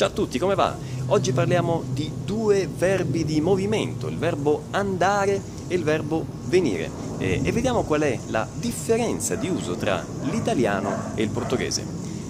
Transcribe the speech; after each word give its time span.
Ciao 0.00 0.08
a 0.08 0.12
tutti, 0.12 0.38
come 0.38 0.54
va? 0.54 0.74
Oggi 1.08 1.32
parliamo 1.32 1.82
di 1.92 2.10
due 2.24 2.66
verbi 2.66 3.22
di 3.26 3.42
movimento, 3.42 4.08
il 4.08 4.16
verbo 4.16 4.62
andare 4.70 5.38
e 5.68 5.74
il 5.74 5.84
verbo 5.84 6.24
venire 6.46 6.90
e, 7.18 7.42
e 7.44 7.52
vediamo 7.52 7.82
qual 7.82 8.00
è 8.00 8.18
la 8.28 8.48
differenza 8.50 9.34
di 9.34 9.50
uso 9.50 9.74
tra 9.74 10.02
l'italiano 10.22 11.12
e 11.14 11.22
il 11.22 11.28
portoghese. 11.28 11.84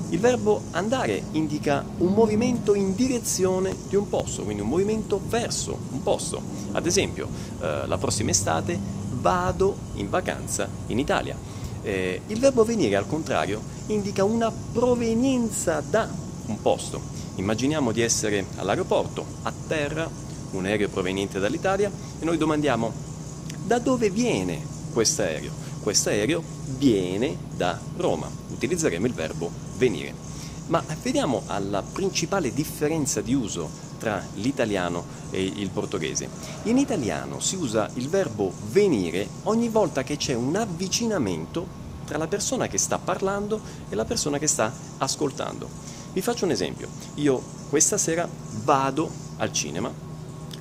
Il 0.09 0.19
verbo 0.19 0.63
andare 0.73 1.23
indica 1.31 1.85
un 1.99 2.13
movimento 2.13 2.75
in 2.75 2.97
direzione 2.97 3.73
di 3.89 3.95
un 3.95 4.09
posto, 4.09 4.43
quindi 4.43 4.63
un 4.63 4.69
movimento 4.69 5.21
verso 5.29 5.79
un 5.93 6.03
posto. 6.03 6.43
Ad 6.73 6.87
esempio, 6.87 7.29
eh, 7.61 7.87
la 7.87 7.99
prossima 7.99 8.31
estate 8.31 8.77
vado 9.13 9.77
in 9.95 10.11
vacanza 10.11 10.69
in 10.89 10.99
Italia. 10.99 11.37
Eh, 11.83 12.23
il 12.27 12.41
verbo 12.41 12.65
venire, 12.65 12.97
al 12.97 13.07
contrario, 13.07 13.63
indica 13.87 14.25
una 14.25 14.51
provenienza 14.73 15.81
da 15.89 16.09
un 16.47 16.61
posto. 16.61 17.20
Immaginiamo 17.37 17.93
di 17.93 18.03
essere 18.03 18.45
all'aeroporto, 18.57 19.25
a 19.43 19.53
terra, 19.67 20.09
un 20.53 20.65
aereo 20.65 20.89
proveniente 20.89 21.39
dall'Italia 21.39 21.91
e 22.19 22.25
noi 22.25 22.37
domandiamo 22.37 22.93
da 23.65 23.79
dove 23.79 24.11
viene 24.11 24.61
questo 24.93 25.23
aereo? 25.23 25.53
Questo 25.81 26.09
aereo 26.09 26.43
viene 26.77 27.37
da 27.57 27.79
Roma. 27.97 28.29
Utilizzeremo 28.51 29.07
il 29.07 29.15
verbo 29.15 29.51
venire. 29.77 30.13
Ma 30.67 30.85
vediamo 31.03 31.43
alla 31.47 31.83
principale 31.83 32.53
differenza 32.53 33.21
di 33.21 33.35
uso 33.35 33.69
tra 33.99 34.25
l'italiano 34.35 35.05
e 35.31 35.43
il 35.43 35.71
portoghese. 35.71 36.29
In 36.65 36.79
italiano 36.79 37.41
si 37.41 37.57
usa 37.57 37.91
il 37.95 38.09
verbo 38.09 38.53
venire 38.71 39.29
ogni 39.45 39.69
volta 39.69 40.03
che 40.03 40.17
c'è 40.17 40.35
un 40.35 40.57
avvicinamento 40.57 41.79
tra 42.07 42.19
la 42.19 42.27
persona 42.27 42.67
che 42.67 42.79
sta 42.79 42.99
parlando 42.99 43.61
e 43.89 43.95
la 43.95 44.05
persona 44.05 44.39
che 44.39 44.47
sta 44.47 44.73
ascoltando. 44.99 45.69
Vi 46.13 46.21
faccio 46.23 46.45
un 46.45 46.51
esempio. 46.51 46.89
Io 47.15 47.41
questa 47.69 47.97
sera 47.97 48.29
vado 48.65 49.09
al 49.37 49.53
cinema 49.53 49.93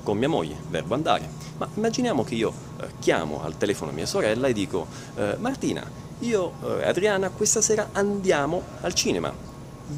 con 0.04 0.16
mia 0.16 0.28
moglie, 0.28 0.56
verbo 0.68 0.94
andare. 0.94 1.28
Ma 1.58 1.68
immaginiamo 1.74 2.22
che 2.22 2.36
io 2.36 2.52
eh, 2.80 2.86
chiamo 3.00 3.42
al 3.42 3.56
telefono 3.56 3.90
mia 3.90 4.06
sorella 4.06 4.46
e 4.46 4.52
dico 4.52 4.86
eh, 5.16 5.36
Martina, 5.40 5.84
io 6.20 6.52
e 6.62 6.82
eh, 6.82 6.86
Adriana 6.86 7.30
questa 7.30 7.60
sera 7.60 7.88
andiamo 7.92 8.62
al 8.82 8.94
cinema. 8.94 9.32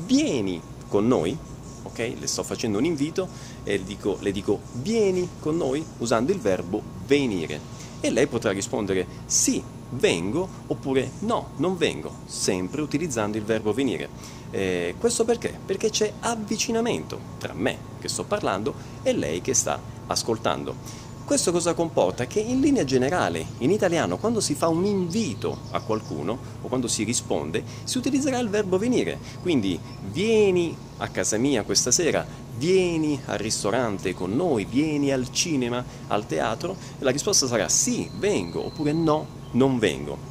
Vieni 0.06 0.60
con 0.88 1.06
noi? 1.06 1.36
Ok? 1.82 1.98
Le 2.18 2.26
sto 2.26 2.42
facendo 2.42 2.78
un 2.78 2.86
invito 2.86 3.28
e 3.62 3.84
dico, 3.84 4.16
le 4.20 4.32
dico 4.32 4.60
vieni 4.72 5.28
con 5.38 5.58
noi 5.58 5.84
usando 5.98 6.32
il 6.32 6.40
verbo 6.40 6.82
venire. 7.06 7.60
E 8.00 8.10
lei 8.10 8.26
potrà 8.26 8.52
rispondere 8.52 9.06
sì, 9.26 9.62
vengo 9.92 10.48
oppure 10.66 11.10
no, 11.20 11.50
non 11.56 11.76
vengo, 11.76 12.12
sempre 12.26 12.80
utilizzando 12.80 13.36
il 13.36 13.44
verbo 13.44 13.72
venire. 13.72 14.08
Eh, 14.50 14.94
questo 14.98 15.24
perché? 15.24 15.58
Perché 15.64 15.90
c'è 15.90 16.12
avvicinamento 16.20 17.18
tra 17.38 17.54
me 17.54 17.78
che 18.00 18.08
sto 18.08 18.24
parlando 18.24 18.74
e 19.02 19.12
lei 19.12 19.40
che 19.40 19.54
sta 19.54 19.80
ascoltando. 20.06 21.10
Questo 21.24 21.52
cosa 21.52 21.72
comporta? 21.72 22.26
Che 22.26 22.40
in 22.40 22.60
linea 22.60 22.84
generale, 22.84 23.46
in 23.58 23.70
italiano, 23.70 24.18
quando 24.18 24.40
si 24.40 24.54
fa 24.54 24.66
un 24.68 24.84
invito 24.84 25.56
a 25.70 25.80
qualcuno 25.80 26.36
o 26.60 26.68
quando 26.68 26.88
si 26.88 27.04
risponde, 27.04 27.62
si 27.84 27.96
utilizzerà 27.96 28.38
il 28.38 28.48
verbo 28.48 28.76
venire. 28.76 29.18
Quindi 29.40 29.78
vieni 30.10 30.76
a 30.98 31.08
casa 31.08 31.38
mia 31.38 31.62
questa 31.62 31.92
sera, 31.92 32.26
vieni 32.58 33.18
al 33.26 33.38
ristorante 33.38 34.14
con 34.14 34.34
noi, 34.34 34.64
vieni 34.64 35.12
al 35.12 35.30
cinema, 35.30 35.82
al 36.08 36.26
teatro, 36.26 36.76
e 36.98 37.04
la 37.04 37.10
risposta 37.10 37.46
sarà 37.46 37.68
sì, 37.68 38.10
vengo, 38.18 38.66
oppure 38.66 38.92
no, 38.92 39.40
non 39.52 39.78
vengo. 39.78 40.30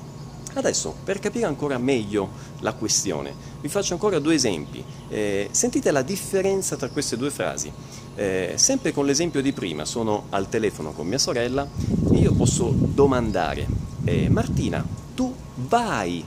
Adesso, 0.54 0.96
per 1.04 1.20
capire 1.20 1.46
ancora 1.46 1.78
meglio 1.78 2.30
la 2.60 2.74
questione, 2.74 3.34
vi 3.62 3.70
faccio 3.70 3.94
ancora 3.94 4.20
due 4.20 4.34
esempi. 4.34 4.84
Eh, 5.08 5.48
sentite 5.52 5.92
la 5.92 6.02
differenza 6.02 6.76
tra 6.76 6.90
queste 6.90 7.16
due 7.16 7.30
frasi. 7.30 7.72
Eh, 8.16 8.54
sempre 8.58 8.92
con 8.92 9.06
l'esempio 9.06 9.42
di 9.42 9.54
prima, 9.54 9.86
sono 9.86 10.26
al 10.30 10.50
telefono 10.50 10.92
con 10.92 11.08
mia 11.08 11.18
sorella 11.18 11.66
e 12.12 12.18
io 12.18 12.34
posso 12.34 12.74
domandare, 12.76 13.66
eh, 14.04 14.28
Martina, 14.30 14.86
tu 15.16 15.34
vai 15.56 16.24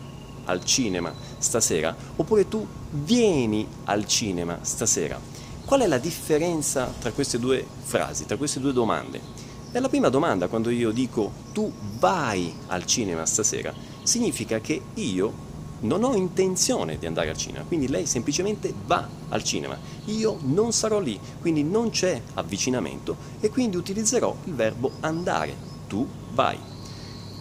al 0.46 0.64
cinema 0.64 1.12
stasera 1.38 1.94
oppure 2.16 2.48
tu 2.48 2.66
vieni 2.90 3.66
al 3.84 4.06
cinema 4.06 4.58
stasera? 4.62 5.20
Qual 5.64 5.80
è 5.80 5.86
la 5.86 5.98
differenza 5.98 6.92
tra 6.98 7.12
queste 7.12 7.38
due 7.38 7.66
frasi, 7.82 8.24
tra 8.26 8.36
queste 8.36 8.60
due 8.60 8.72
domande? 8.72 9.43
E 9.76 9.80
la 9.80 9.88
prima 9.88 10.08
domanda, 10.08 10.46
quando 10.46 10.70
io 10.70 10.92
dico 10.92 11.32
tu 11.52 11.72
vai 11.98 12.54
al 12.68 12.86
cinema 12.86 13.26
stasera, 13.26 13.74
significa 14.04 14.60
che 14.60 14.80
io 14.94 15.32
non 15.80 16.04
ho 16.04 16.14
intenzione 16.14 16.96
di 16.96 17.06
andare 17.06 17.30
al 17.30 17.36
cinema, 17.36 17.64
quindi 17.64 17.88
lei 17.88 18.06
semplicemente 18.06 18.72
va 18.86 19.08
al 19.30 19.42
cinema. 19.42 19.76
Io 20.04 20.38
non 20.42 20.72
sarò 20.72 21.00
lì, 21.00 21.18
quindi 21.40 21.64
non 21.64 21.90
c'è 21.90 22.22
avvicinamento 22.34 23.16
e 23.40 23.50
quindi 23.50 23.76
utilizzerò 23.76 24.36
il 24.44 24.54
verbo 24.54 24.92
andare. 25.00 25.56
Tu 25.88 26.06
vai. 26.34 26.56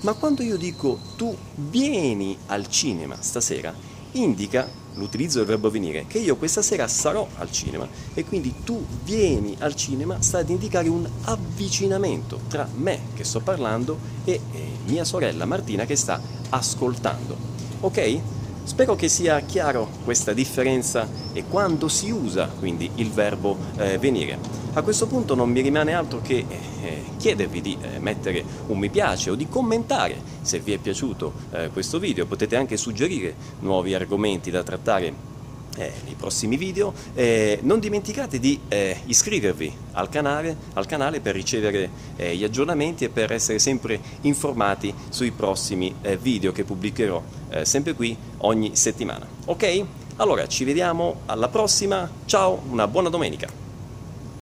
Ma 0.02 0.14
quando 0.14 0.42
io 0.42 0.58
dico 0.58 0.98
tu 1.16 1.38
vieni 1.54 2.36
al 2.48 2.68
cinema 2.68 3.16
stasera, 3.22 3.72
indica 4.14 4.82
l'utilizzo 4.96 5.40
del 5.40 5.48
verbo 5.48 5.70
venire, 5.70 6.06
che 6.08 6.20
io 6.20 6.36
questa 6.36 6.62
sera 6.62 6.88
sarò 6.88 7.28
al 7.38 7.52
cinema 7.52 7.88
e 8.14 8.24
quindi 8.26 8.54
tu 8.64 8.86
vieni 9.04 9.56
al 9.60 9.76
cinema 9.76 10.22
sta 10.22 10.40
ad 10.40 10.50
indicare 10.50 10.88
un 10.88 11.08
avvicinamento 11.24 12.42
tra 12.48 12.68
me 12.76 13.00
che 13.16 13.24
sto 13.24 13.40
parlando 13.40 13.98
e, 14.24 14.40
mia 14.86 15.04
sorella 15.04 15.46
Martina 15.46 15.86
che 15.86 15.96
sta 15.96 16.22
ascoltando. 16.50 17.36
Ok? 17.82 18.20
Spero 18.66 18.96
che 18.96 19.10
sia 19.10 19.42
chiaro 19.42 19.90
questa 20.06 20.32
differenza 20.32 21.08
e 21.34 21.44
quando 21.50 21.90
si 21.90 22.12
usa 22.12 22.48
quindi 22.48 22.90
il 22.96 23.12
verbo 23.12 23.58
eh, 23.78 23.98
venire. 23.98 24.38
A 24.74 24.82
questo 24.82 25.06
punto 25.06 25.36
non 25.36 25.50
mi 25.50 25.62
rimane 25.62 25.94
altro 25.94 26.22
che 26.22 26.46
eh, 26.48 27.04
chiedervi 27.18 27.62
di 27.62 27.78
eh, 27.80 28.00
mettere 28.00 28.44
un 28.68 28.80
mi 28.80 28.90
piace 28.90 29.30
o 29.30 29.36
di 29.36 29.48
commentare 29.50 30.16
se 30.42 30.60
vi 30.60 30.72
è 30.72 30.78
piaciuto 30.78 31.34
eh, 31.52 31.70
questo 31.72 32.00
video. 32.00 32.26
Potete 32.26 32.56
anche 32.56 32.78
suggerire 32.78 33.36
nuovi 33.60 33.94
argomenti 33.94 34.50
da 34.50 34.64
trattare 34.64 35.32
eh, 35.76 35.92
nei 36.06 36.16
prossimi 36.16 36.58
video. 36.58 36.94
Eh, 37.14 37.60
non 37.64 37.80
dimenticate 37.80 38.40
di 38.40 38.60
eh, 38.68 38.98
iscrivervi 39.06 39.74
al 39.94 40.10
canale, 40.10 40.56
al 40.74 40.86
canale, 40.86 41.20
per 41.20 41.36
ricevere 41.36 41.90
eh, 42.16 42.36
gli 42.36 42.44
aggiornamenti 42.44 43.06
e 43.06 43.10
per 43.10 43.32
essere 43.32 43.60
sempre 43.60 44.00
informati 44.22 44.94
sui 45.10 45.32
prossimi 45.32 45.94
eh, 46.02 46.18
video 46.18 46.52
che 46.52 46.64
pubblicherò 46.64 47.42
sempre 47.62 47.94
qui 47.94 48.18
ogni 48.44 48.76
settimana. 48.76 49.28
Ok? 49.46 49.86
Allora 50.18 50.48
ci 50.48 50.64
vediamo 50.64 51.22
alla 51.26 51.50
prossima, 51.50 52.10
ciao, 52.26 52.62
una 52.70 52.88
buona 52.88 53.10
domenica! 53.10 53.63